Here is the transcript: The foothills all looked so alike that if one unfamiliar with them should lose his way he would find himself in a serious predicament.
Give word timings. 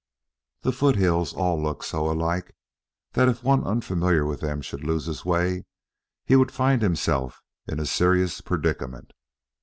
The 0.63 0.71
foothills 0.71 1.31
all 1.31 1.61
looked 1.61 1.85
so 1.85 2.09
alike 2.09 2.55
that 3.13 3.29
if 3.29 3.43
one 3.43 3.63
unfamiliar 3.63 4.25
with 4.25 4.39
them 4.39 4.59
should 4.63 4.83
lose 4.83 5.05
his 5.05 5.25
way 5.25 5.63
he 6.25 6.35
would 6.35 6.49
find 6.51 6.81
himself 6.81 7.43
in 7.67 7.79
a 7.79 7.85
serious 7.85 8.41
predicament. 8.41 9.11